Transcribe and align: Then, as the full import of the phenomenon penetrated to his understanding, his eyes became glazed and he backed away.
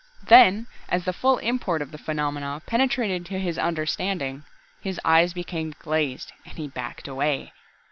Then, 0.23 0.65
as 0.89 1.05
the 1.05 1.13
full 1.13 1.37
import 1.37 1.79
of 1.83 1.91
the 1.91 1.99
phenomenon 1.99 2.61
penetrated 2.65 3.23
to 3.27 3.39
his 3.39 3.59
understanding, 3.59 4.45
his 4.81 4.99
eyes 5.05 5.31
became 5.31 5.75
glazed 5.77 6.31
and 6.43 6.57
he 6.57 6.67
backed 6.67 7.07
away. 7.07 7.53